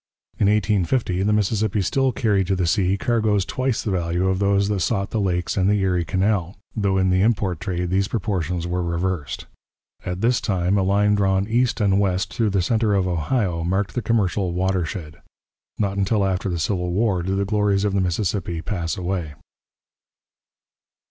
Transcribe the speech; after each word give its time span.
In 0.39 0.47
1850 0.47 1.21
the 1.21 1.31
Mississippi 1.31 1.79
still 1.83 2.11
carried 2.11 2.47
to 2.47 2.55
the 2.55 2.65
sea 2.65 2.97
cargoes 2.97 3.45
twice 3.45 3.83
the 3.83 3.91
value 3.91 4.29
of 4.29 4.39
those 4.39 4.67
that 4.67 4.79
sought 4.79 5.11
the 5.11 5.21
Lakes 5.21 5.57
and 5.57 5.69
the 5.69 5.77
Erie 5.79 6.03
Canal, 6.05 6.57
though 6.75 6.97
in 6.97 7.11
the 7.11 7.21
import 7.21 7.59
trade 7.59 7.91
these 7.91 8.07
proportions 8.07 8.65
were 8.65 8.81
reversed. 8.81 9.45
At 10.03 10.21
this 10.21 10.41
time 10.41 10.75
a 10.75 10.81
line 10.81 11.13
drawn 11.13 11.47
east 11.47 11.79
and 11.79 11.99
west 11.99 12.33
through 12.33 12.49
the 12.49 12.63
centre 12.63 12.95
of 12.95 13.07
Ohio 13.07 13.63
marked 13.63 13.93
the 13.93 14.01
commercial 14.01 14.53
watershed. 14.53 15.21
Not 15.77 15.97
until 15.99 16.25
after 16.25 16.49
the 16.49 16.57
Civil 16.57 16.89
War 16.91 17.21
did 17.21 17.35
the 17.35 17.45
glories 17.45 17.85
of 17.85 17.93
the 17.93 18.01
Mississippi 18.01 18.59
pass 18.63 18.97
away. 18.97 19.35